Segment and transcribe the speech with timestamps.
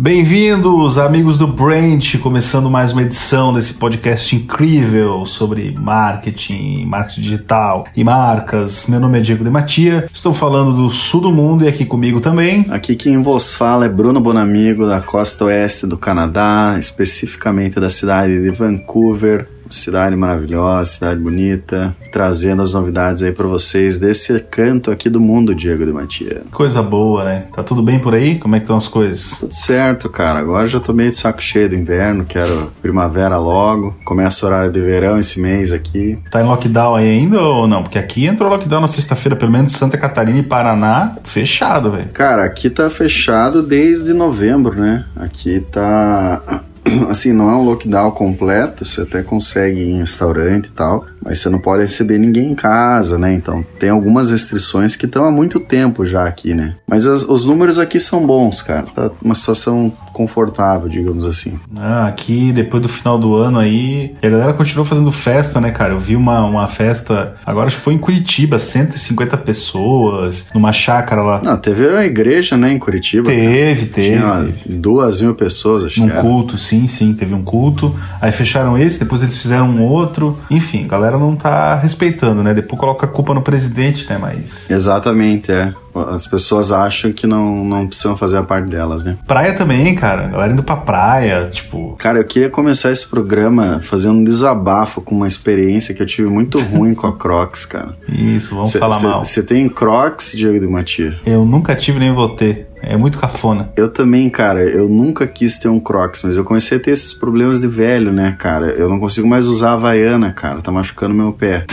[0.00, 7.84] Bem-vindos, amigos do Brand, começando mais uma edição desse podcast incrível sobre marketing, marketing digital
[7.94, 8.86] e marcas.
[8.86, 12.18] Meu nome é Diego de Matia, estou falando do sul do mundo e aqui comigo
[12.18, 12.64] também.
[12.70, 18.40] Aqui quem vos fala é Bruno Bonamigo, da costa oeste do Canadá, especificamente da cidade
[18.40, 25.08] de Vancouver, cidade maravilhosa, cidade bonita, trazendo as novidades aí para vocês desse canto aqui
[25.08, 26.42] do mundo, Diego de Matia.
[26.50, 27.46] Coisa boa, né?
[27.54, 28.38] Tá tudo bem por aí?
[28.38, 29.40] Como é que estão as coisas?
[29.40, 30.40] Tudo certo, cara.
[30.40, 33.94] Agora já tô meio de saco cheio do inverno, quero primavera logo.
[34.04, 36.18] Começa o horário de verão esse mês aqui.
[36.30, 37.82] Tá em lockdown aí ainda ou não?
[37.82, 42.08] Porque aqui entrou lockdown na sexta-feira, pelo menos Santa Catarina e Paraná, fechado, velho.
[42.08, 45.04] Cara, aqui tá fechado desde novembro, né?
[45.16, 46.62] Aqui tá
[47.08, 51.40] assim, não é um lockdown completo, você até consegue ir em restaurante e tal, mas
[51.40, 53.32] você não pode receber ninguém em casa, né?
[53.32, 56.74] Então tem algumas restrições que estão há muito tempo já aqui, né?
[56.86, 58.86] Mas as, os números aqui são bons, cara.
[58.94, 61.58] Tá uma situação confortável, digamos assim.
[61.76, 65.70] Ah, aqui depois do final do ano aí, e a galera continuou fazendo festa, né,
[65.70, 65.94] cara?
[65.94, 71.22] Eu vi uma, uma festa, agora acho que foi em Curitiba, 150 pessoas, numa chácara
[71.22, 71.40] lá.
[71.44, 73.26] Não, teve a igreja, né, em Curitiba.
[73.30, 73.92] Teve, cara.
[73.94, 74.52] teve.
[74.62, 76.20] Tinha duas mil pessoas, acho Num era.
[76.20, 77.94] culto, sim, sim, teve um culto.
[78.20, 80.38] Aí fecharam esse, depois eles fizeram um outro.
[80.50, 82.54] Enfim, a galera não tá respeitando, né?
[82.54, 84.16] Depois coloca a culpa no presidente, né?
[84.18, 84.70] Mas.
[84.70, 85.72] Exatamente, é.
[86.14, 89.16] As pessoas acham que não, não precisam fazer a parte delas, né?
[89.26, 90.26] Praia também, cara.
[90.26, 91.96] A galera indo pra praia, tipo.
[91.98, 96.28] Cara, eu queria começar esse programa fazendo um desabafo com uma experiência que eu tive
[96.28, 97.96] muito ruim com a Crocs, cara.
[98.08, 99.24] Isso, vamos cê, falar cê, mal.
[99.24, 101.18] Você tem Crocs, Diego de Matia?
[101.26, 102.69] Eu nunca tive nem vou ter.
[102.82, 103.70] É muito cafona.
[103.76, 104.62] Eu também, cara.
[104.62, 108.12] Eu nunca quis ter um Crocs, mas eu comecei a ter esses problemas de velho,
[108.12, 108.66] né, cara?
[108.70, 110.60] Eu não consigo mais usar a Havaiana, cara.
[110.60, 111.64] Tá machucando meu pé.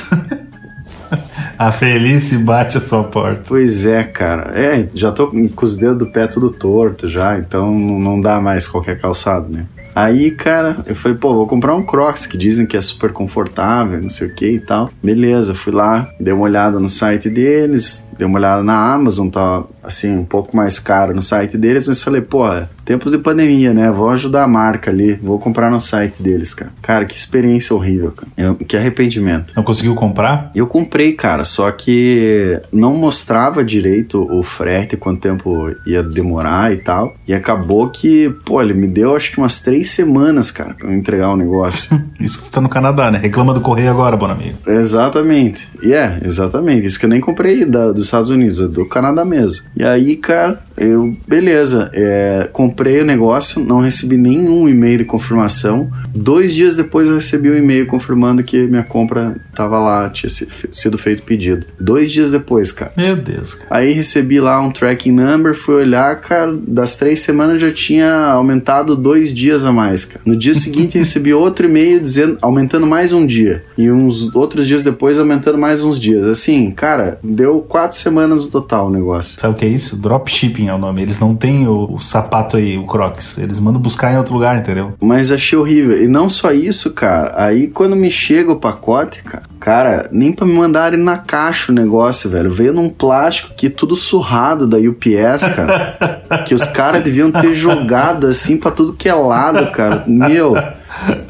[1.57, 3.41] a Felice bate a sua porta.
[3.45, 4.51] Pois é, cara.
[4.53, 8.67] É, já tô com os dedos do pé tudo torto já, então não dá mais
[8.67, 9.65] qualquer calçado, né?
[9.97, 13.99] Aí, cara, eu falei, pô, vou comprar um Crocs que dizem que é super confortável,
[13.99, 14.91] não sei o que e tal.
[15.01, 19.63] Beleza, fui lá, dei uma olhada no site deles, dei uma olhada na Amazon, tá
[19.87, 22.43] assim, um pouco mais caro no site deles, mas falei, pô,
[22.83, 23.89] tempo de pandemia, né?
[23.89, 26.71] Vou ajudar a marca ali, vou comprar no site deles, cara.
[26.81, 28.31] Cara, que experiência horrível, cara.
[28.37, 29.53] Eu, que arrependimento.
[29.55, 30.51] Não conseguiu comprar?
[30.53, 36.77] Eu comprei, cara, só que não mostrava direito o frete, quanto tempo ia demorar e
[36.77, 37.15] tal.
[37.25, 40.93] E acabou que, pô, ele me deu acho que umas três semanas, cara, pra eu
[40.93, 42.01] entregar o um negócio.
[42.19, 43.19] Isso que tá no Canadá, né?
[43.19, 44.57] Reclama do correio agora, bom amigo.
[44.67, 45.69] Exatamente.
[45.81, 46.85] E yeah, é, exatamente.
[46.85, 49.65] Isso que eu nem comprei da, dos Estados Unidos, é do Canadá mesmo.
[49.75, 55.89] E aí, cara, eu, beleza, é, comprei o negócio, não recebi nenhum e-mail de confirmação.
[56.13, 60.97] Dois dias depois eu recebi um e-mail confirmando que minha compra tava lá, tinha sido
[60.97, 61.65] feito pedido.
[61.79, 62.91] Dois dias depois, cara.
[62.95, 63.81] Meu Deus, cara.
[63.81, 68.95] Aí recebi lá um tracking number, fui olhar, cara, das três semanas já tinha aumentado
[68.95, 70.21] dois dias a mais, cara.
[70.25, 73.63] No dia seguinte recebi outro e-mail dizendo, aumentando mais um dia.
[73.77, 76.27] E uns outros dias depois aumentando mais uns dias.
[76.27, 79.39] Assim, cara, deu quatro semanas no total o negócio.
[79.39, 79.99] Sabe o que é isso?
[79.99, 81.01] Dropshipping é o nome.
[81.01, 83.37] Eles não têm o, o, sapato aí, o Crocs.
[83.37, 84.93] Eles mandam buscar em outro lugar, entendeu?
[85.01, 86.01] Mas achei horrível.
[86.01, 87.33] E não só isso, cara.
[87.35, 91.75] Aí quando me chega o pacote, cara, cara, nem pra me mandarem na caixa o
[91.75, 92.49] negócio, velho.
[92.49, 95.97] Veio num plástico que tudo surrado da UPS, cara.
[96.45, 100.03] que os caras deviam ter jogado assim pra tudo que é lado, cara.
[100.07, 100.55] Meu.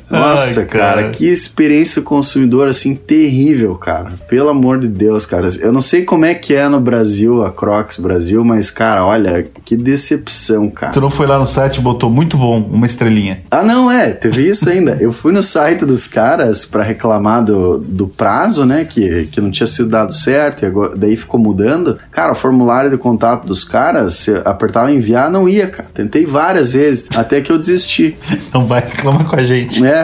[0.09, 1.01] Nossa, Ai, cara.
[1.01, 4.13] cara, que experiência consumidora assim terrível, cara.
[4.27, 5.49] Pelo amor de Deus, cara.
[5.59, 9.45] Eu não sei como é que é no Brasil, a Crocs Brasil, mas, cara, olha,
[9.65, 10.93] que decepção, cara.
[10.93, 13.41] Tu não foi lá no site e botou muito bom, uma estrelinha.
[13.51, 14.97] Ah, não, é, teve isso ainda.
[14.99, 19.51] Eu fui no site dos caras para reclamar do, do prazo, né, que, que não
[19.51, 21.99] tinha sido dado certo, e agora, daí ficou mudando.
[22.11, 25.89] Cara, o formulário de contato dos caras, se apertava enviar, não ia, cara.
[25.93, 28.17] Tentei várias vezes, até que eu desisti.
[28.53, 29.85] Não vai reclamar com a gente.
[29.85, 29.96] É,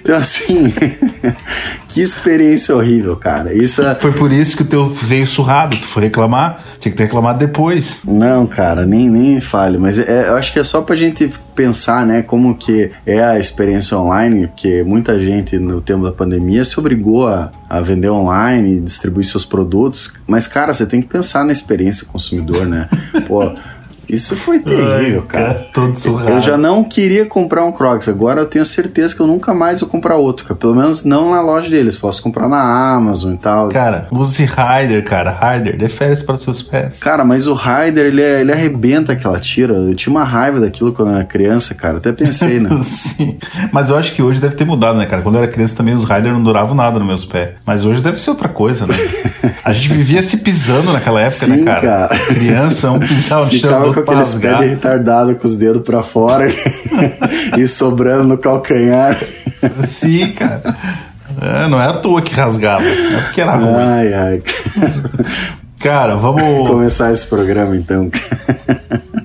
[0.00, 0.72] então, assim,
[1.88, 3.52] que experiência horrível, cara.
[3.52, 3.94] Isso é...
[3.94, 5.76] Foi por isso que o teu veio surrado.
[5.76, 8.02] Tu foi reclamar, tinha que ter reclamado depois.
[8.06, 9.78] Não, cara, nem, nem fale.
[9.78, 13.38] Mas é, eu acho que é só pra gente pensar, né, como que é a
[13.38, 18.80] experiência online, porque muita gente no tempo da pandemia se obrigou a, a vender online,
[18.80, 20.14] distribuir seus produtos.
[20.26, 22.88] Mas, cara, você tem que pensar na experiência consumidor, né?
[23.28, 23.52] Pô
[24.08, 25.66] Isso foi terrível, Ai, cara.
[25.72, 26.30] Todo surrado.
[26.32, 29.80] Eu já não queria comprar um Crocs, agora eu tenho certeza que eu nunca mais
[29.80, 30.58] vou comprar outro, cara.
[30.58, 33.68] Pelo menos não na loja deles, posso comprar na Amazon e tal.
[33.68, 35.30] Cara, use Rider, cara.
[35.54, 37.00] Rider, dê férias para os seus pés.
[37.00, 39.74] Cara, mas o Rider, ele, é- ele arrebenta aquela tira.
[39.74, 41.98] Eu tinha uma raiva daquilo quando eu era criança, cara.
[41.98, 42.70] Até pensei, né?
[42.82, 43.38] Sim.
[43.72, 45.22] Mas eu acho que hoje deve ter mudado, né, cara?
[45.22, 47.50] Quando eu era criança também os Rider não duravam nada nos meus pés.
[47.64, 48.94] Mas hoje deve ser outra coisa, né?
[49.64, 51.80] A gente vivia se pisando naquela época, Sim, né, cara?
[52.08, 52.18] cara.
[52.26, 56.48] Criança, um pisar no chão, com aqueles pés de retardado com os dedos pra fora
[57.56, 59.16] e sobrando no calcanhar.
[59.84, 60.62] Sim, cara.
[61.40, 62.84] É, não é à toa que rasgava.
[62.84, 63.74] É porque era ruim.
[63.74, 64.42] Ai, ai.
[65.80, 68.10] Cara, vamos, Começar esse programa então.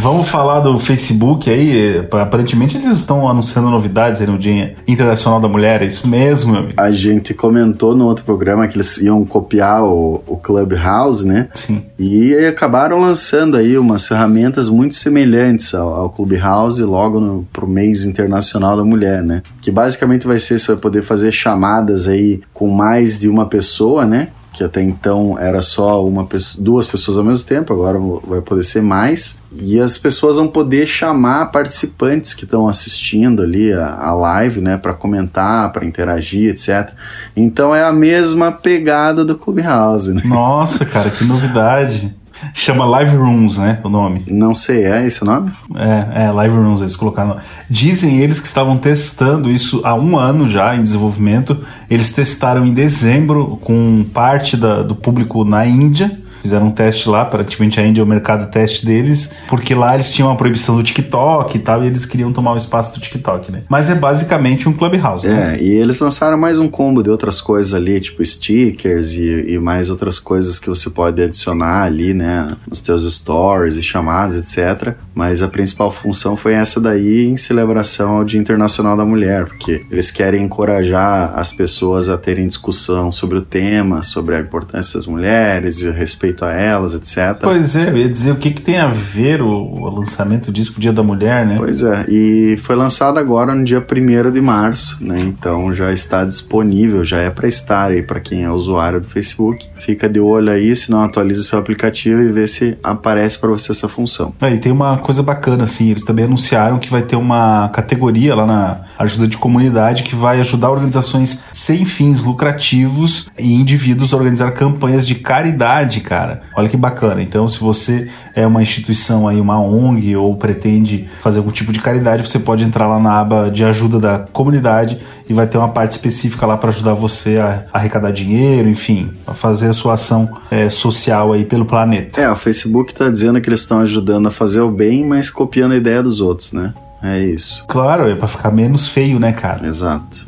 [0.00, 2.06] vamos falar do Facebook aí.
[2.10, 5.82] Aparentemente eles estão anunciando novidades aí no Dia Internacional da Mulher.
[5.82, 6.74] É isso mesmo, meu amigo.
[6.80, 11.48] A gente comentou no outro programa que eles iam copiar o, o Clubhouse, né?
[11.54, 11.82] Sim.
[11.98, 18.04] E acabaram lançando aí umas ferramentas muito semelhantes ao, ao Clubhouse logo no, pro mês
[18.04, 19.42] internacional da mulher, né?
[19.60, 24.04] Que basicamente vai ser, você vai poder fazer chamadas aí com mais de uma pessoa,
[24.04, 24.28] né?
[24.52, 28.64] Que até então era só uma pessoa, duas pessoas ao mesmo tempo, agora vai poder
[28.64, 29.40] ser mais.
[29.52, 34.76] E as pessoas vão poder chamar participantes que estão assistindo ali a, a live, né?
[34.76, 36.92] Para comentar, para interagir, etc.
[37.36, 40.22] Então é a mesma pegada do Clubhouse, né?
[40.24, 42.14] Nossa, cara, que novidade.
[42.54, 43.80] Chama Live Rooms, né?
[43.82, 44.24] O nome.
[44.28, 45.50] Não sei, é esse o nome?
[45.74, 47.36] É, é, Live Rooms, eles colocaram.
[47.68, 51.58] Dizem eles que estavam testando isso há um ano já em desenvolvimento.
[51.90, 56.18] Eles testaram em dezembro com parte da- do público na Índia.
[56.42, 60.30] Fizeram um teste lá, praticamente a é o mercado teste deles, porque lá eles tinham
[60.30, 63.62] a proibição do TikTok e tal, e eles queriam tomar o espaço do TikTok, né?
[63.68, 65.56] Mas é basicamente um Clubhouse, né?
[65.56, 69.58] É, e eles lançaram mais um combo de outras coisas ali, tipo stickers e, e
[69.58, 74.94] mais outras coisas que você pode adicionar ali, né, nos teus stories e chamadas, etc.
[75.14, 79.84] Mas a principal função foi essa daí em celebração ao Dia Internacional da Mulher, porque
[79.90, 85.06] eles querem encorajar as pessoas a terem discussão sobre o tema, sobre a importância das
[85.06, 85.92] mulheres e o
[86.28, 87.38] respeito a elas, etc.
[87.40, 90.72] Pois é, eu ia dizer o que, que tem a ver o, o lançamento disso
[90.72, 91.56] com o Dia da Mulher, né?
[91.56, 95.20] Pois é, e foi lançado agora no dia 1 de março, né?
[95.20, 99.66] Então já está disponível, já é para estar aí para quem é usuário do Facebook.
[99.78, 103.72] Fica de olho aí, se não atualiza seu aplicativo e vê se aparece para você
[103.72, 104.34] essa função.
[104.40, 108.34] É, e tem uma coisa bacana, assim, eles também anunciaram que vai ter uma categoria
[108.34, 114.16] lá na ajuda de comunidade que vai ajudar organizações sem fins lucrativos e indivíduos a
[114.16, 116.17] organizar campanhas de caridade, cara.
[116.56, 117.22] Olha que bacana.
[117.22, 121.80] Então, se você é uma instituição aí, uma ONG ou pretende fazer algum tipo de
[121.80, 124.98] caridade, você pode entrar lá na aba de ajuda da comunidade
[125.28, 129.34] e vai ter uma parte específica lá para ajudar você a arrecadar dinheiro, enfim, a
[129.34, 132.20] fazer a sua ação é, social aí pelo planeta.
[132.20, 135.72] É, o Facebook tá dizendo que eles estão ajudando a fazer o bem, mas copiando
[135.72, 136.72] a ideia dos outros, né?
[137.02, 137.64] É isso.
[137.68, 139.66] Claro, é para ficar menos feio, né, cara?
[139.66, 140.27] Exato.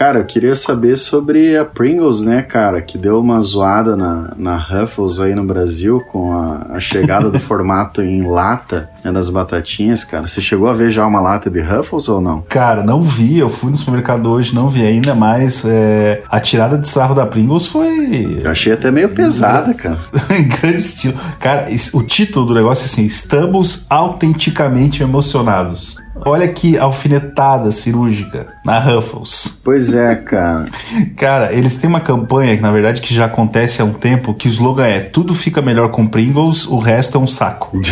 [0.00, 4.56] Cara, eu queria saber sobre a Pringles, né, cara, que deu uma zoada na, na
[4.56, 10.02] Ruffles aí no Brasil com a, a chegada do formato em lata né, das batatinhas,
[10.02, 10.26] cara.
[10.26, 12.42] Você chegou a ver já uma lata de Ruffles ou não?
[12.48, 16.78] Cara, não vi, eu fui no supermercado hoje, não vi ainda, mas é, a tirada
[16.78, 19.98] de sarro da Pringles foi Eu achei até meio pesada, cara.
[20.34, 21.18] em grande estilo.
[21.38, 25.98] Cara, o título do negócio é assim: Estamos autenticamente emocionados.
[26.24, 29.60] Olha que alfinetada cirúrgica na Ruffles.
[29.64, 30.66] Pois é, cara.
[31.16, 34.48] Cara, eles têm uma campanha que na verdade que já acontece há um tempo, que
[34.48, 37.80] o slogan é tudo fica melhor com Pringles, o resto é um saco.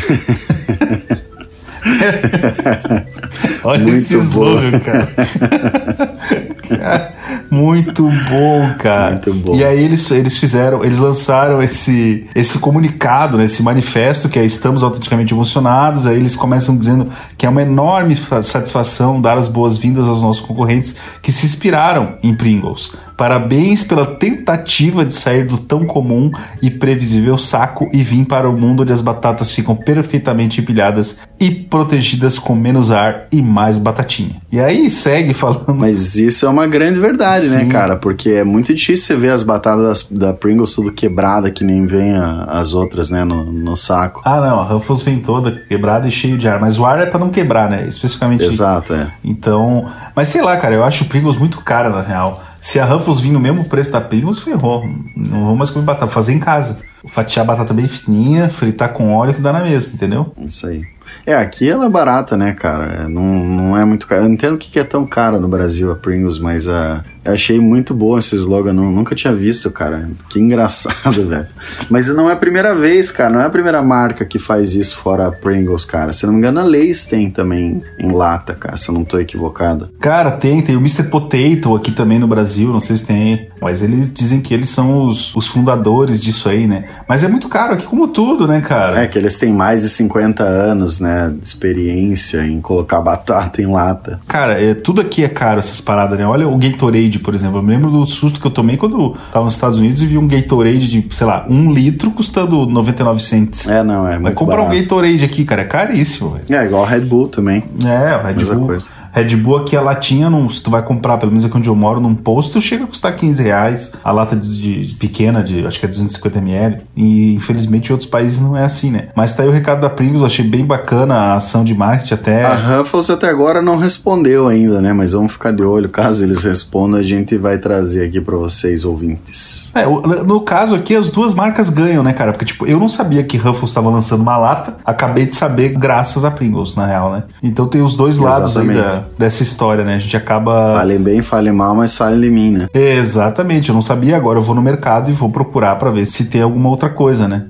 [3.65, 5.07] Olha Muito esse slogan, cara.
[5.07, 6.38] Cara,
[7.51, 9.11] Muito bom, cara.
[9.11, 9.55] Muito bom.
[9.55, 14.45] E aí eles, eles fizeram, eles lançaram esse, esse comunicado, né, esse manifesto que é
[14.45, 16.07] Estamos Autenticamente Emocionados.
[16.07, 20.45] Aí eles começam dizendo que é uma enorme sa- satisfação dar as boas-vindas aos nossos
[20.45, 22.93] concorrentes que se inspiraram em Pringles.
[23.19, 26.31] Parabéns pela tentativa de sair do tão comum
[26.63, 31.51] e previsível saco e vir para o mundo onde as batatas ficam perfeitamente empilhadas e
[31.51, 34.37] protegidas com menos ar e mais batatinha.
[34.53, 35.75] E aí segue falando.
[35.75, 37.69] Mas isso é uma grande verdade, né, Sim.
[37.69, 37.97] cara?
[37.97, 42.17] Porque é muito difícil você ver as batatas da Pringles tudo quebrada, que nem vem
[42.17, 44.23] a- as outras, né, no, no saco.
[44.25, 46.61] Ah, não, a Ruffles vem toda quebrada e cheio de ar.
[46.61, 47.85] Mas o ar é pra não quebrar, né?
[47.89, 48.45] Especificamente.
[48.45, 49.09] Exato, é.
[49.25, 49.87] Então.
[50.15, 52.45] Mas sei lá, cara, eu acho o Pringles muito cara, na real.
[52.61, 54.85] Se a Ruffles vir no mesmo preço da Pringles, ferrou.
[55.17, 56.07] Não vou mais comer batata.
[56.07, 56.79] Vou fazer em casa.
[57.07, 60.33] Fatiar a batata bem fininha, fritar com óleo que dá na mesma, entendeu?
[60.39, 60.85] Isso aí.
[61.27, 63.05] É, aqui ela é barata, né, cara?
[63.05, 64.23] É, não, não é muito cara.
[64.23, 67.35] Eu não entendo o que é tão cara no Brasil a Pringles, mas a, eu
[67.35, 70.09] achei muito bom esse slogan, não, nunca tinha visto, cara.
[70.31, 71.47] Que engraçado, velho.
[71.91, 73.31] Mas não é a primeira vez, cara.
[73.31, 76.13] Não é a primeira marca que faz isso fora a Pringles, cara.
[76.13, 79.19] Se não me engano, a Lay's tem também em lata, cara, se eu não tô
[79.19, 79.91] equivocado.
[80.01, 81.05] Cara, tem, tem o Mr.
[81.05, 85.05] Potato aqui também no Brasil, não sei se tem, mas eles dizem que eles são
[85.05, 86.85] os, os fundadores disso aí, né?
[87.07, 89.03] Mas é muito caro aqui, como tudo, né, cara?
[89.03, 93.67] É que eles têm mais de 50 anos, né, de experiência em colocar batata em
[93.67, 94.21] lata.
[94.27, 96.27] Cara, é, tudo aqui é caro, essas paradas, né?
[96.27, 97.59] Olha o Gatorade, por exemplo.
[97.59, 100.19] Eu me lembro do susto que eu tomei quando tava nos Estados Unidos e vi
[100.19, 103.69] um Gatorade de, sei lá, um litro custando 99 cents.
[103.69, 104.75] É, não, é Vai muito comprar barato.
[104.77, 106.45] um Gatorade aqui, cara, é caríssimo, velho.
[106.61, 107.63] É, igual Red Bull também.
[107.85, 108.67] É, o Red Mesma Bull.
[108.67, 108.91] coisa.
[109.13, 111.75] Red Bull aqui, a latinha, num, se tu vai comprar, pelo menos aqui onde eu
[111.75, 113.93] moro, num posto, chega a custar 15 reais.
[114.05, 116.77] A lata de, de pequena, de acho que é 250 ml.
[116.97, 119.09] E infelizmente em outros países não é assim, né?
[119.17, 122.45] Mas tá aí o recado da Pringles, achei bem bacana a ação de marketing até.
[122.45, 124.93] A Ruffles até agora não respondeu ainda, né?
[124.93, 125.89] Mas vamos ficar de olho.
[125.89, 129.71] Caso eles respondam, a gente vai trazer aqui pra vocês, ouvintes.
[129.75, 129.85] É,
[130.25, 132.33] no caso aqui, as duas marcas ganham, né, cara?
[132.33, 136.25] Porque, tipo, eu não sabia que Ruffles estava lançando uma lata, acabei de saber graças
[136.25, 137.23] a Pringles, na real, né?
[137.43, 138.97] Então tem os dois lados aí Exatamente.
[138.97, 139.95] da- dessa história, né?
[139.97, 140.75] A gente acaba.
[140.77, 142.69] Falem bem, falem mal, mas falem de mim, né?
[142.75, 146.27] Exatamente, eu não sabia, agora eu vou no mercado e vou procurar pra ver se
[146.27, 147.47] tem alguma outra coisa, né?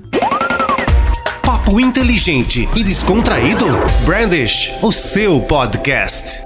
[1.69, 3.63] Papo inteligente e descontraído?
[4.03, 6.43] Brandish, o seu podcast.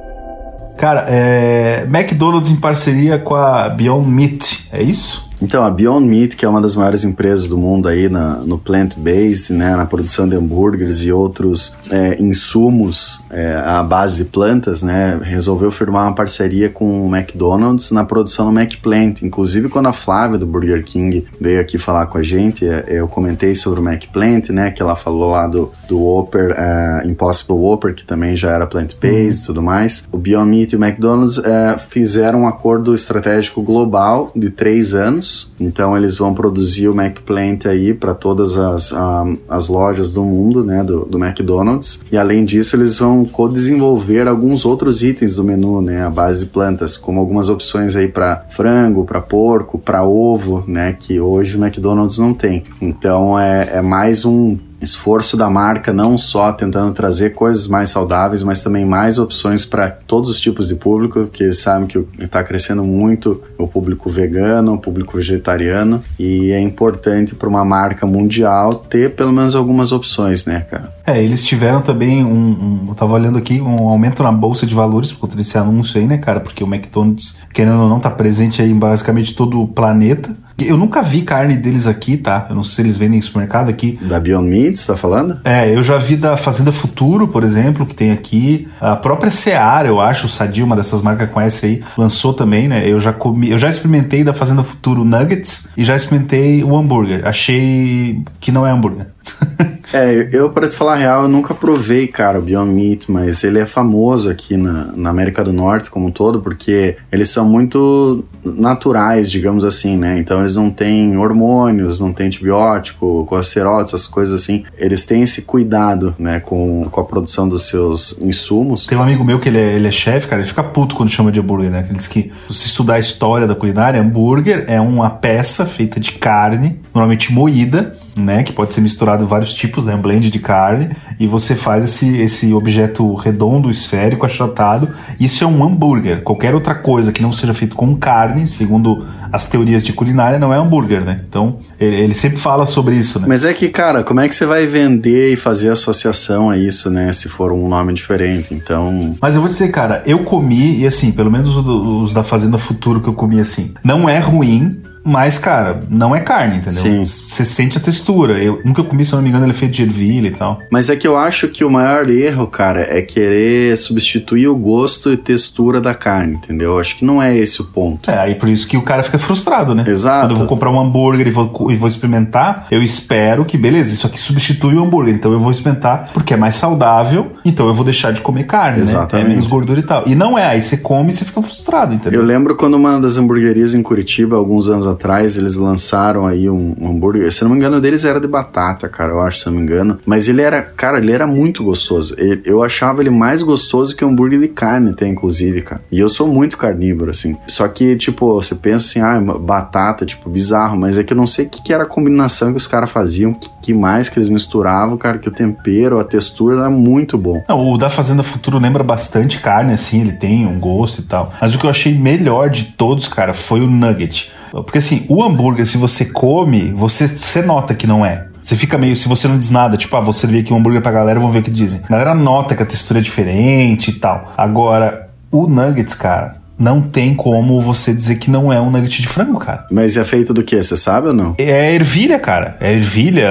[0.76, 1.86] Cara, é.
[1.88, 5.30] McDonald's em parceria com a Beyond Meat, é isso?
[5.44, 8.58] Então, a Beyond Meat, que é uma das maiores empresas do mundo aí na, no
[8.58, 14.82] plant-based, né, na produção de hambúrgueres e outros é, insumos é, à base de plantas,
[14.82, 19.22] né, resolveu firmar uma parceria com o McDonald's na produção no McPlant.
[19.22, 23.10] Inclusive, quando a Flávia do Burger King veio aqui falar com a gente, é, eu
[23.10, 27.94] comentei sobre o McPlant, né, que ela falou lá do, do Whopper, é, Impossible Whopper,
[27.94, 30.08] que também já era plant-based e tudo mais.
[30.10, 35.33] O Beyond Meat e o McDonald's é, fizeram um acordo estratégico global de três anos.
[35.60, 40.64] Então eles vão produzir o McPlant aí para todas as, ah, as lojas do mundo,
[40.64, 42.04] né, do, do McDonald's.
[42.12, 46.52] E além disso, eles vão co-desenvolver alguns outros itens do menu, né, à base de
[46.52, 51.64] plantas, como algumas opções aí para frango, para porco, para ovo, né, que hoje o
[51.64, 52.64] McDonald's não tem.
[52.82, 58.44] Então é, é mais um esforço da marca não só tentando trazer coisas mais saudáveis,
[58.44, 62.44] mas também mais opções para todos os tipos de público, porque eles sabem que está
[62.44, 68.76] crescendo muito o público vegano, o público vegetariano, e é importante para uma marca mundial
[68.76, 70.94] ter pelo menos algumas opções, né, cara?
[71.06, 74.76] É, eles tiveram também um, um- Eu tava olhando aqui, um aumento na bolsa de
[74.76, 76.40] valores por conta desse anúncio aí, né, cara?
[76.40, 80.34] Porque o McDonald's, querendo ou não, tá presente aí em basicamente todo o planeta.
[80.58, 82.48] Eu nunca vi carne deles aqui, tá?
[82.50, 83.98] Eu não sei se eles vendem em supermercado aqui.
[84.02, 85.40] Da Beyond Meat, você tá falando?
[85.44, 88.68] É, eu já vi da Fazenda Futuro, por exemplo, que tem aqui.
[88.80, 92.88] A própria Seara, eu acho, o Sadia, uma dessas marcas essa aí, lançou também, né?
[92.88, 97.26] Eu já comi, eu já experimentei da Fazenda Futuro nuggets e já experimentei o hambúrguer.
[97.26, 99.08] Achei que não é hambúrguer.
[99.94, 103.44] É, eu, para te falar a real, eu nunca provei, cara, o Beyond Meat, mas
[103.44, 107.48] ele é famoso aqui na, na América do Norte como um todo, porque eles são
[107.48, 110.18] muito naturais, digamos assim, né?
[110.18, 114.64] Então eles não têm hormônios, não têm antibiótico, colesterol, essas coisas assim.
[114.80, 118.88] Eles têm esse cuidado, né, com, com a produção dos seus insumos.
[118.88, 121.12] Tem um amigo meu que ele é, ele é chefe, cara, ele fica puto quando
[121.12, 121.86] chama de hambúrguer, né?
[121.88, 126.14] Ele diz que se estudar a história da culinária, hambúrguer é uma peça feita de
[126.14, 128.44] carne, normalmente moída, né?
[128.44, 129.96] Que pode ser misturado vários tipos, né?
[129.96, 130.90] Um blend de carne,
[131.20, 134.90] e você faz esse, esse objeto redondo, esférico, achatado.
[135.20, 136.24] Isso é um hambúrguer.
[136.24, 140.54] Qualquer outra coisa que não seja feito com carne, segundo as teorias de culinária, não
[140.54, 141.22] é hambúrguer, né?
[141.28, 143.26] Então, ele, sempre fala sobre isso, né?
[143.28, 146.90] Mas é que, cara, como é que você vai vender e fazer associação a isso,
[146.90, 147.12] né?
[147.14, 148.54] Se for um nome diferente.
[148.54, 152.58] Então, Mas eu vou dizer, cara, eu comi, e assim, pelo menos os da Fazenda
[152.58, 156.82] Futuro que eu comi assim, não é ruim, mas, cara, não é carne, entendeu?
[156.82, 157.04] Sim.
[157.04, 158.42] Você sente a textura.
[158.42, 160.60] Eu nunca comi, se eu não me engano, ele é feito de ervilha e tal.
[160.72, 165.12] Mas é que eu acho que o maior erro, cara, é querer substituir o gosto
[165.12, 166.74] e textura da carne, entendeu?
[166.74, 168.10] Eu acho que não é esse o ponto.
[168.10, 169.84] É, aí por isso que o cara fica frustrado, né?
[169.86, 170.22] Exato.
[170.22, 173.94] Quando eu vou comprar um hambúrguer e vou, e vou experimentar, eu espero que, beleza,
[173.94, 175.14] isso aqui substitui o hambúrguer.
[175.14, 178.80] Então eu vou experimentar porque é mais saudável, então eu vou deixar de comer carne,
[178.80, 179.14] Exatamente.
[179.16, 179.22] né?
[179.22, 180.04] É menos gordura e tal.
[180.08, 182.22] E não é, aí você come e você fica frustrado, entendeu?
[182.22, 184.93] Eu lembro quando uma das hamburguerias em Curitiba, alguns anos atrás
[185.38, 187.32] eles lançaram aí um, um hambúrguer.
[187.32, 190.00] Se não me engano, deles era de batata, cara, eu acho, se não me engano.
[190.06, 192.16] Mas ele era, cara, ele era muito gostoso.
[192.18, 195.82] Ele, eu achava ele mais gostoso que hambúrguer de carne, até, inclusive, cara.
[195.92, 197.38] E eu sou muito carnívoro, assim.
[197.48, 201.28] Só que, tipo, você pensa assim, ah, batata, tipo, bizarro, mas é que eu não
[201.28, 204.18] sei o que, que era a combinação que os caras faziam, que, que mais que
[204.18, 207.44] eles misturavam, cara, que o tempero, a textura era muito bom.
[207.48, 211.34] Não, o da Fazenda Futuro lembra bastante carne, assim, ele tem um gosto e tal.
[211.42, 214.32] Mas o que eu achei melhor de todos, cara, foi o nugget.
[214.62, 218.28] Porque assim, o hambúrguer, se você come, você, você nota que não é.
[218.42, 220.82] Você fica meio, se você não diz nada, tipo, ah, vou servir aqui um hambúrguer
[220.82, 221.82] pra galera, vamos ver o que dizem.
[221.86, 224.34] A galera nota que a textura é diferente e tal.
[224.38, 229.08] Agora, o nuggets, cara, não tem como você dizer que não é um nugget de
[229.08, 229.66] frango, cara.
[229.70, 230.56] Mas é feito do que?
[230.56, 231.36] Você sabe ou não?
[231.38, 232.56] É ervilha, cara.
[232.60, 233.30] É ervilha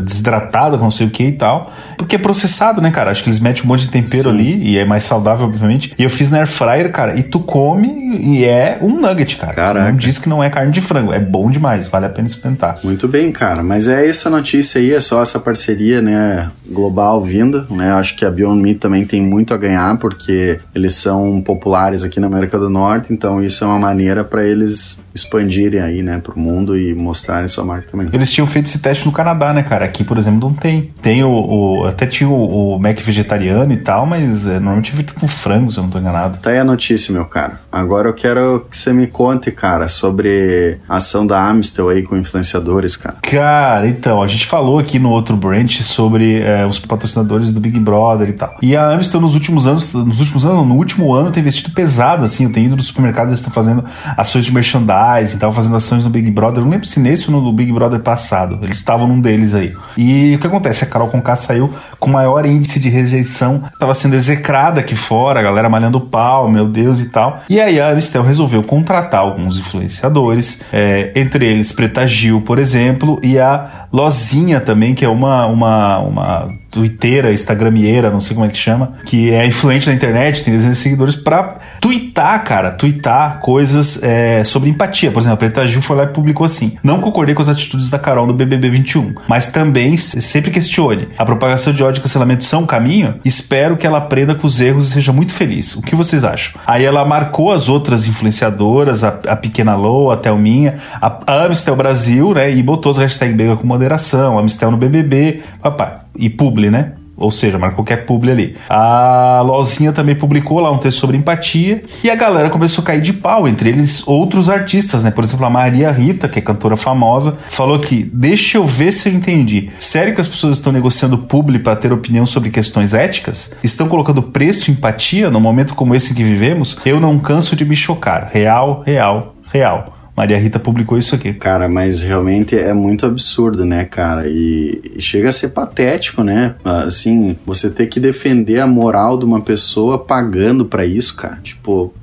[0.00, 1.72] desidratada, não sei o que e tal.
[1.96, 3.10] Porque é processado, né, cara?
[3.10, 4.28] Acho que eles metem um monte de tempero Sim.
[4.28, 5.92] ali e é mais saudável, obviamente.
[5.98, 9.54] E eu fiz na air fryer, cara, e tu come e é um nugget, cara.
[9.54, 9.86] Caraca.
[9.86, 11.12] Tu não diz que não é carne de frango.
[11.12, 12.76] É bom demais, vale a pena experimentar.
[12.84, 13.62] Muito bem, cara.
[13.62, 17.92] Mas é essa notícia aí, é só essa parceria, né, global vindo, né?
[17.92, 22.20] Acho que a Beyond Meat também tem muito a ganhar porque eles são populares aqui
[22.20, 26.38] na América do Norte, então isso é uma maneira para eles expandirem aí, né, pro
[26.38, 28.08] mundo e mostrarem sua marca também.
[28.12, 29.84] Eles tinham feito esse teste no Canadá, né, cara?
[29.84, 30.92] Aqui, por exemplo, não tem.
[31.02, 34.94] Tem o, o até tinha o, o, Mac vegetariano e tal, mas é, normalmente é
[34.94, 36.38] feito com frango, se eu não tô enganado.
[36.38, 37.60] Tá aí a notícia, meu cara.
[37.70, 42.16] Agora eu quero que você me conte, cara, sobre a ação da Amstel aí com
[42.16, 43.16] influenciadores, cara.
[43.22, 47.78] Cara, então, a gente falou aqui no outro branch sobre é, os patrocinadores do Big
[47.78, 48.56] Brother e tal.
[48.62, 52.24] E a Amstel nos últimos anos, nos últimos anos, no último ano, tem investido pesado,
[52.24, 53.84] assim, eu tenho ido no supermercado, eles estão fazendo
[54.16, 57.40] ações de merchandising, estavam fazendo ações no Big Brother, eu não lembro se nesse ou
[57.40, 59.74] no Big Brother passado, eles estavam num deles aí.
[59.96, 60.84] E o que acontece?
[60.84, 65.42] A Carol Conká saiu com maior índice de rejeição, estava sendo execrada aqui fora, a
[65.42, 67.42] galera malhando pau, meu Deus e tal.
[67.48, 73.38] E a Amistel resolveu contratar alguns influenciadores, é, entre eles Preta Gil, por exemplo, e
[73.38, 78.56] a Lozinha também, que é uma, uma, uma twitteira, instagramieira, não sei como é que
[78.56, 84.00] chama, que é influente na internet, tem dezenas de seguidores, pra twittar, cara, twittar coisas
[84.02, 85.10] é, sobre empatia.
[85.10, 87.90] Por exemplo, a Preta Gil foi lá e publicou assim: Não concordei com as atitudes
[87.90, 91.08] da Carol no BBB 21, mas também sempre questione.
[91.18, 93.16] A propagação de ódio e cancelamento são um caminho?
[93.24, 95.74] Espero que ela aprenda com os erros e seja muito feliz.
[95.74, 96.60] O que vocês acham?
[96.66, 102.32] Aí ela marcou as outras influenciadoras, a, a Pequena Lou, a Thelminha, a, Amistel Brasil,
[102.34, 106.92] né, e botou as hashtags Bega com moderação, Amistel no BBB, papai e publi, né?
[107.18, 108.56] Ou seja, marcou qualquer publi ali.
[108.70, 113.02] A Lozinha também publicou lá um texto sobre empatia e a galera começou a cair
[113.02, 115.10] de pau, entre eles outros artistas, né?
[115.10, 119.08] Por exemplo, a Maria Rita, que é cantora famosa, falou que deixa eu ver se
[119.08, 119.68] eu entendi.
[119.80, 123.52] Sério que as pessoas estão negociando publi para ter opinião sobre questões éticas?
[123.64, 126.78] Estão colocando preço em empatia no momento como esse em que vivemos?
[126.86, 128.30] Eu não canso de me chocar.
[128.32, 129.97] Real, real, real.
[130.18, 131.32] Maria Rita publicou isso aqui.
[131.32, 134.24] Cara, mas realmente é muito absurdo, né, cara?
[134.26, 136.56] E, chega a ser patético, né?
[136.64, 141.38] Assim, você ter que defender a moral de uma pessoa pagando para isso, cara.
[141.40, 141.94] Tipo,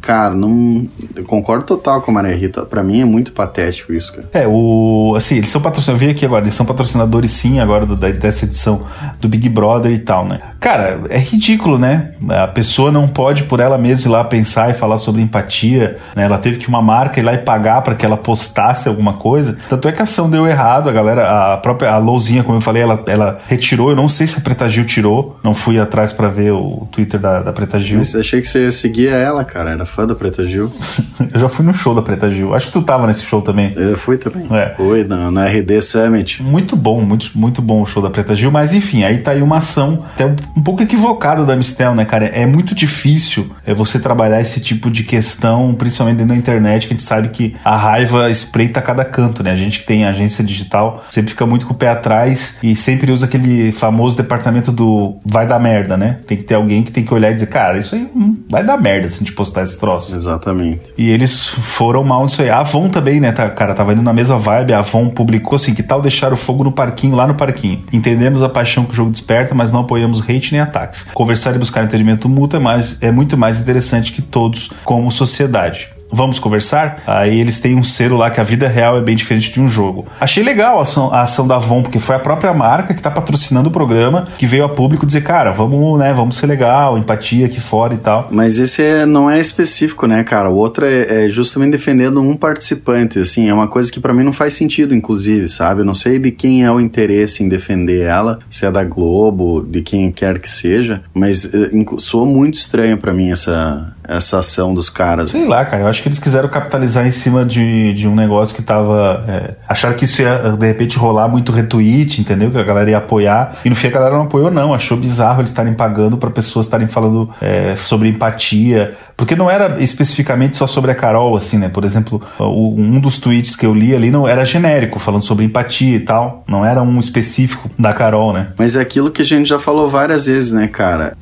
[0.00, 0.86] cara, não.
[1.14, 2.62] Eu concordo total com a Maria Rita.
[2.62, 4.28] Pra mim é muito patético isso, cara.
[4.32, 5.14] É, o.
[5.16, 6.02] Assim, eles são patrocinadores.
[6.02, 8.84] Eu vi aqui agora, eles são patrocinadores sim agora do, dessa edição
[9.20, 10.40] do Big Brother e tal, né?
[10.60, 12.12] Cara, é ridículo, né?
[12.28, 16.24] A pessoa não pode por ela mesma ir lá pensar e falar sobre empatia, né?
[16.24, 19.58] Ela teve que uma marca ir lá e pagar para que ela postasse alguma coisa.
[19.68, 22.60] Tanto é que a ação deu errado, a galera, a própria a Louzinha, como eu
[22.60, 23.90] falei, ela, ela retirou.
[23.90, 27.18] Eu não sei se a Preta Gil tirou, não fui atrás para ver o Twitter
[27.20, 27.98] da, da Preta Gil.
[27.98, 29.57] Mas achei que você seguia ela, cara.
[29.66, 30.70] Era fã da Preta Gil.
[31.32, 32.54] eu já fui no show da Preta Gil.
[32.54, 33.72] Acho que tu tava nesse show também.
[33.76, 34.46] Eu fui também.
[34.50, 34.74] É.
[34.76, 36.42] Fui no, no RD Summit.
[36.42, 38.50] Muito bom, muito, muito bom o show da Preta Gil.
[38.50, 42.26] Mas enfim, aí tá aí uma ação até um pouco equivocada da Mistel, né, cara?
[42.26, 46.94] É muito difícil é, você trabalhar esse tipo de questão, principalmente dentro da internet, que
[46.94, 49.50] a gente sabe que a raiva espreita a cada canto, né?
[49.50, 53.10] A gente que tem agência digital sempre fica muito com o pé atrás e sempre
[53.10, 56.18] usa aquele famoso departamento do vai dar merda, né?
[56.26, 58.08] Tem que ter alguém que tem que olhar e dizer, cara, isso aí
[58.48, 60.14] vai dar merda se a gente postar esse troço.
[60.14, 60.92] Exatamente.
[60.96, 62.50] E eles foram mal nisso aí.
[62.50, 64.72] A Avon também, né, tá, cara, tava indo na mesma vibe.
[64.72, 67.82] A Avon publicou assim: que tal deixar o fogo no parquinho, lá no parquinho?
[67.92, 71.08] Entendemos a paixão que o jogo desperta, mas não apoiamos hate nem ataques.
[71.14, 75.97] Conversar e buscar entendimento mútuo é, mais, é muito mais interessante que todos como sociedade.
[76.10, 77.02] Vamos conversar?
[77.06, 79.68] Aí eles têm um selo lá que a vida real é bem diferente de um
[79.68, 80.06] jogo.
[80.20, 83.10] Achei legal a ação, a ação da Avon, porque foi a própria marca que está
[83.10, 87.46] patrocinando o programa, que veio a público dizer, cara, vamos, né, vamos ser legal, empatia
[87.46, 88.28] aqui fora e tal.
[88.30, 90.48] Mas esse é, não é específico, né, cara?
[90.48, 94.24] O outro é, é justamente defendendo um participante, assim, é uma coisa que para mim
[94.24, 95.82] não faz sentido, inclusive, sabe?
[95.82, 99.64] Eu não sei de quem é o interesse em defender ela, se é da Globo,
[99.68, 104.72] de quem quer que seja, mas uh, soou muito estranho para mim essa, essa ação
[104.72, 105.30] dos caras.
[105.30, 108.56] Sei lá, cara, eu acho que eles quiseram capitalizar em cima de, de um negócio
[108.56, 109.22] que tava.
[109.28, 112.50] É, acharam que isso ia de repente rolar muito retweet, entendeu?
[112.50, 113.56] Que a galera ia apoiar.
[113.64, 114.72] E no fim a galera não apoiou, não.
[114.72, 118.96] Achou bizarro eles estarem pagando para pessoas estarem falando é, sobre empatia.
[119.14, 121.68] Porque não era especificamente só sobre a Carol, assim, né?
[121.68, 125.44] Por exemplo, o, um dos tweets que eu li ali não era genérico, falando sobre
[125.44, 126.44] empatia e tal.
[126.48, 128.48] Não era um específico da Carol, né?
[128.56, 131.16] Mas é aquilo que a gente já falou várias vezes, né, cara?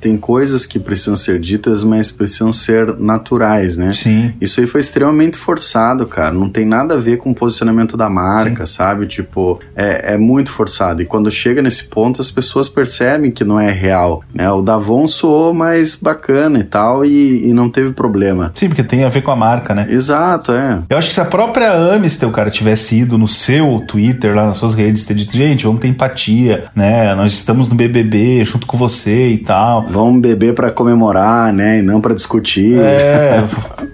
[0.00, 3.92] Tem coisas que precisam ser ditas, mas precisam ser naturais, né?
[3.92, 4.32] Sim.
[4.40, 6.32] Isso aí foi extremamente forçado, cara.
[6.32, 8.74] Não tem nada a ver com o posicionamento da marca, Sim.
[8.74, 9.06] sabe?
[9.06, 11.02] Tipo, é, é muito forçado.
[11.02, 14.50] E quando chega nesse ponto, as pessoas percebem que não é real, né?
[14.50, 18.52] O Davon soou mais bacana e tal, e, e não teve problema.
[18.54, 19.86] Sim, porque tem a ver com a marca, né?
[19.88, 20.82] Exato, é.
[20.88, 24.56] Eu acho que se a própria Amistel, cara, tivesse ido no seu Twitter, lá nas
[24.56, 27.14] suas redes, ter dito, gente, vamos ter empatia, né?
[27.14, 29.84] Nós estamos no BBB junto com você e tal.
[29.86, 31.78] Vamos beber para comemorar, né?
[31.78, 32.78] E não para discutir.
[32.80, 33.44] É,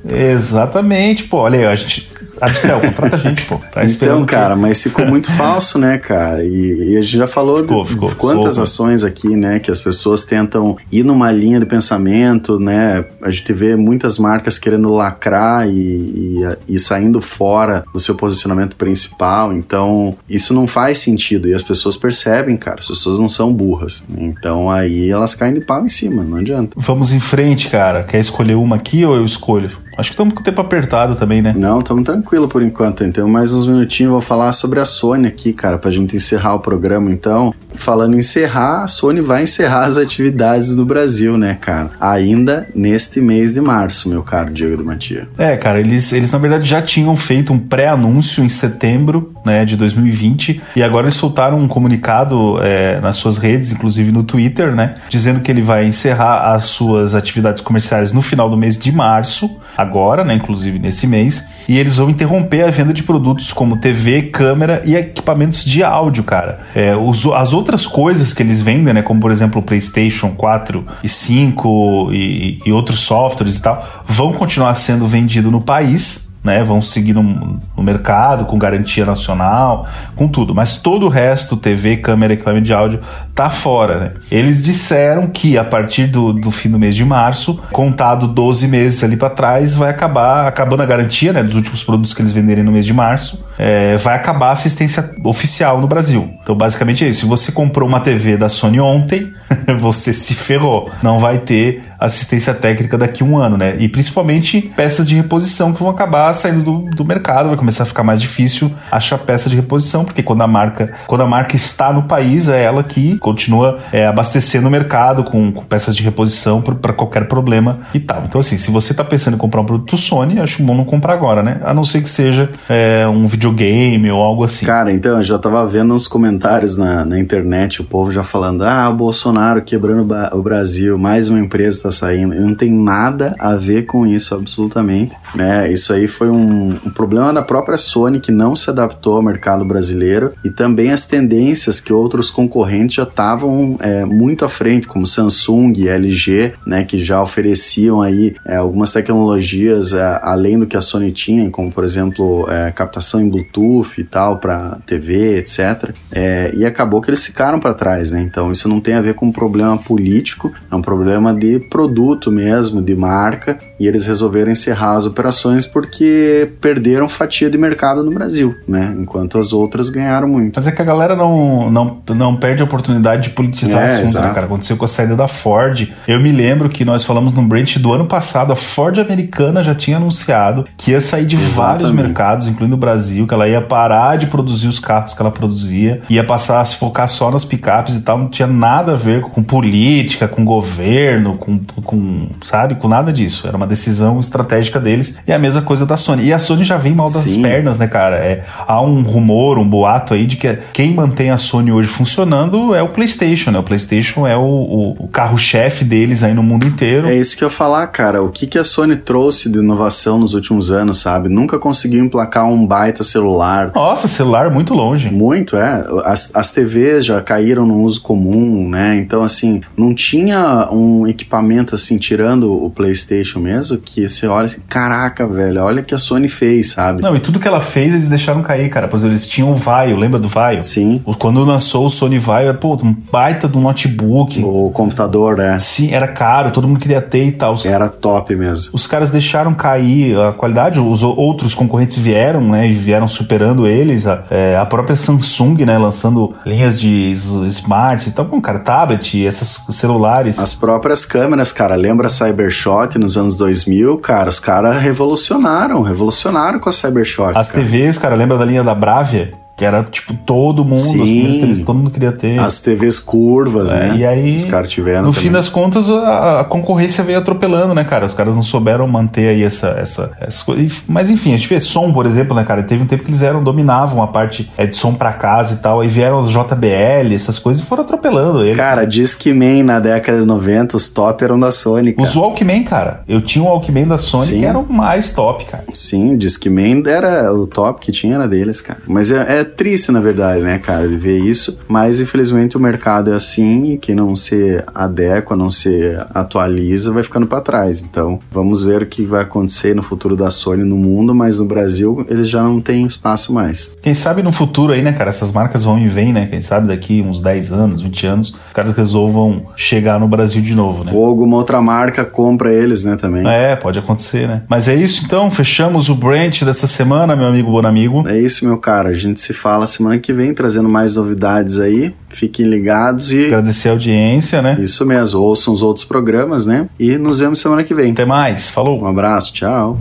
[0.32, 1.38] exatamente, pô.
[1.38, 2.08] Olha aí, a gente
[2.40, 3.58] Abstel, contrata a gente, pô.
[3.72, 4.60] Tá então, cara, que...
[4.60, 6.44] mas ficou muito falso, né, cara?
[6.44, 9.80] E, e a gente já falou ficou, de ficou, quantas ações aqui, né, que as
[9.80, 13.04] pessoas tentam ir numa linha de pensamento, né?
[13.22, 18.76] A gente vê muitas marcas querendo lacrar e, e, e saindo fora do seu posicionamento
[18.76, 19.52] principal.
[19.52, 21.48] Então, isso não faz sentido.
[21.48, 24.04] E as pessoas percebem, cara, as pessoas não são burras.
[24.16, 26.76] Então, aí elas caem de pau em cima, não adianta.
[26.76, 28.04] Vamos em frente, cara.
[28.04, 29.87] Quer escolher uma aqui ou eu escolho?
[29.98, 31.52] Acho que estamos com o tempo apertado também, né?
[31.58, 33.02] Não, estamos tranquilo por enquanto.
[33.02, 36.60] Então, mais uns minutinhos vou falar sobre a Sony aqui, cara, pra gente encerrar o
[36.60, 37.10] programa.
[37.10, 41.90] Então, falando em encerrar, a Sony vai encerrar as atividades do Brasil, né, cara?
[42.00, 45.26] Ainda neste mês de março, meu caro Diego do Matia.
[45.36, 49.76] É, cara, eles, eles na verdade já tinham feito um pré-anúncio em setembro, né, de
[49.76, 54.94] 2020, e agora eles soltaram um comunicado é, nas suas redes, inclusive no Twitter, né,
[55.08, 59.58] dizendo que ele vai encerrar as suas atividades comerciais no final do mês de março
[59.76, 59.87] agora,
[60.24, 64.82] né, inclusive nesse mês, e eles vão interromper a venda de produtos como TV, câmera
[64.84, 66.60] e equipamentos de áudio, cara.
[66.74, 70.86] É, os, as outras coisas que eles vendem, né, como por exemplo o PlayStation 4
[71.02, 76.64] e 5 e, e outros softwares e tal, vão continuar sendo vendido no país, né,
[76.64, 80.54] vão seguir no, no, mercado com garantia nacional, com tudo.
[80.54, 83.00] Mas todo o resto, TV, câmera, equipamento de áudio,
[83.34, 84.00] tá fora.
[84.00, 84.12] Né?
[84.30, 89.04] Eles disseram que a partir do, do fim do mês de março, contado 12 meses
[89.04, 92.64] ali para trás, vai acabar, acabando a garantia né, dos últimos produtos que eles venderem
[92.64, 96.32] no mês de março, é, vai acabar a assistência oficial no Brasil.
[96.42, 97.20] Então, basicamente é isso.
[97.20, 99.30] Se você comprou uma TV da Sony ontem,
[99.78, 100.90] você se ferrou.
[101.02, 103.76] Não vai ter assistência técnica daqui a um ano, né?
[103.78, 107.86] E principalmente peças de reposição que vão acabar saindo do, do mercado, vai começar a
[107.86, 111.92] ficar mais difícil achar peça de reposição, porque quando a marca, quando a marca está
[111.92, 116.62] no país, é ela que continua é, abastecendo o mercado com, com peças de reposição
[116.62, 118.24] para qualquer problema e tal.
[118.24, 121.14] Então, assim, se você está pensando em comprar um produto Sony, acho bom não comprar
[121.14, 121.60] agora, né?
[121.64, 124.66] A não ser que seja é, um videogame ou algo assim.
[124.66, 128.62] Cara, então, eu já tava vendo uns comentários na, na internet, o povo já falando:
[128.62, 132.34] ah, o Bolsonaro quebrando o Brasil, mais uma empresa tá saindo.
[132.34, 135.16] não tem nada a ver com isso, absolutamente.
[135.34, 135.70] Né?
[135.72, 139.64] Isso aí foi um, um, problema da própria Sony que não se adaptou ao mercado
[139.64, 145.06] brasileiro e também as tendências que outros concorrentes já estavam é, muito à frente, como
[145.06, 150.80] Samsung LG, né, que já ofereciam aí é, algumas tecnologias é, além do que a
[150.80, 155.92] Sony tinha, como por exemplo é, captação em Bluetooth e tal para TV, etc.
[156.12, 158.20] É, e acabou que eles ficaram para trás, né?
[158.20, 162.32] Então isso não tem a ver com um problema político, é um problema de produto
[162.32, 168.10] mesmo, de marca, e eles resolveram encerrar as operações porque perderam fatia de mercado no
[168.10, 168.92] Brasil, né?
[168.98, 170.56] Enquanto as outras ganharam muito.
[170.56, 174.20] Mas é que a galera não, não, não perde a oportunidade de politizar é, assunto,
[174.20, 174.46] né, cara?
[174.46, 175.88] Aconteceu com a saída da Ford.
[176.08, 179.72] Eu me lembro que nós falamos no branch do ano passado, a Ford americana já
[179.72, 181.56] tinha anunciado que ia sair de Exatamente.
[181.56, 185.30] vários mercados, incluindo o Brasil, que ela ia parar de produzir os carros que ela
[185.30, 188.96] produzia, ia passar a se focar só nas picapes e tal, não tinha nada a
[188.96, 193.46] ver com política, com governo, com com, sabe, com nada disso.
[193.46, 195.18] Era uma decisão estratégica deles.
[195.26, 196.24] E a mesma coisa da Sony.
[196.24, 197.42] E a Sony já vem mal das Sim.
[197.42, 198.16] pernas, né, cara?
[198.16, 202.74] É, há um rumor, um boato aí de que quem mantém a Sony hoje funcionando
[202.74, 203.58] é o PlayStation, né?
[203.58, 207.08] O PlayStation é o, o, o carro-chefe deles aí no mundo inteiro.
[207.08, 208.22] É isso que eu ia falar, cara.
[208.22, 211.28] O que, que a Sony trouxe de inovação nos últimos anos, sabe?
[211.28, 213.72] Nunca conseguiu emplacar um baita celular.
[213.74, 215.10] Nossa, celular muito longe.
[215.10, 215.84] Muito, é.
[216.04, 218.96] As, as TVs já caíram no uso comum, né?
[218.96, 224.46] Então, assim, não tinha um equipamento momento, assim, tirando o PlayStation mesmo, que você olha
[224.46, 227.02] assim, caraca, velho, olha o que a Sony fez, sabe?
[227.02, 228.88] Não, e tudo que ela fez, eles deixaram cair, cara.
[228.88, 230.62] Por exemplo, eles tinham o Vaio, lembra do Vaio?
[230.62, 231.02] Sim.
[231.18, 234.42] Quando lançou o Sony Vaio, pô, um baita do notebook.
[234.42, 235.58] O computador, né?
[235.58, 237.56] Sim, era caro, todo mundo queria ter e tal.
[237.64, 238.70] Era top mesmo.
[238.72, 244.06] Os caras deixaram cair a qualidade, os outros concorrentes vieram, né, e vieram superando eles.
[244.06, 249.18] A, é, a própria Samsung, né, lançando linhas de smarts e tal, com cara, tablet,
[249.18, 250.38] esses celulares.
[250.38, 256.68] As próprias câmeras, cara, lembra Cybershot nos anos 2000, cara, os caras revolucionaram, revolucionaram com
[256.68, 257.36] a Cybershot.
[257.36, 257.64] As cara.
[257.64, 259.32] TVs, cara, lembra da linha da Bravia?
[259.58, 261.02] Que era, tipo, todo mundo, Sim.
[261.02, 262.38] as primeiras TVs, todo mundo queria ter.
[262.38, 263.96] As TVs curvas, É, né?
[263.98, 265.24] E aí, os caras tiveram no também.
[265.24, 268.06] fim das contas, a, a concorrência veio atropelando, né, cara?
[268.06, 270.44] Os caras não souberam manter aí essa, essa, essa.
[270.86, 272.62] Mas enfim, a gente vê som, por exemplo, né, cara?
[272.62, 275.56] Teve um tempo que eles eram, dominavam a parte é, de som pra casa e
[275.58, 275.80] tal.
[275.80, 278.56] Aí vieram as JBL, essas coisas, e foram atropelando eles.
[278.56, 282.08] Cara, diz que Man na década de 90, os top eram da Sony, cara.
[282.08, 283.00] Os Walkman, cara.
[283.08, 284.38] Eu tinha um Walkman da Sony Sim.
[284.38, 285.64] que era o mais top, cara.
[285.72, 288.80] Sim, diz que Man era o top que tinha era deles, cara.
[288.86, 291.58] Mas é, é triste, na verdade, né, cara, de ver isso.
[291.66, 297.02] Mas infelizmente o mercado é assim e quem não se adequa, não se atualiza, vai
[297.02, 297.82] ficando pra trás.
[297.82, 301.44] Então, vamos ver o que vai acontecer no futuro da Sony no mundo, mas no
[301.44, 303.76] Brasil eles já não têm espaço mais.
[303.82, 306.26] Quem sabe no futuro aí, né, cara, essas marcas vão e vêm, né?
[306.26, 310.54] Quem sabe daqui uns 10 anos, 20 anos, os caras resolvam chegar no Brasil de
[310.54, 310.92] novo, né?
[310.94, 313.26] Ou alguma outra marca compra eles, né, também.
[313.26, 314.42] É, pode acontecer, né?
[314.48, 318.06] Mas é isso então, fechamos o branch dessa semana, meu amigo Bonamigo.
[318.08, 318.90] É isso, meu cara.
[318.90, 321.94] A gente se fala semana que vem, trazendo mais novidades aí.
[322.10, 323.26] Fiquem ligados e.
[323.26, 324.58] Agradecer a audiência, né?
[324.60, 326.68] Isso mesmo, ouçam os outros programas, né?
[326.78, 327.92] E nos vemos semana que vem.
[327.92, 328.82] Até mais, falou!
[328.82, 329.78] Um abraço, tchau.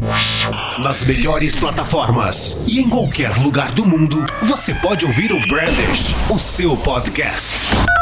[0.83, 6.37] Nas melhores plataformas e em qualquer lugar do mundo, você pode ouvir o Brandish, o
[6.37, 7.96] seu podcast.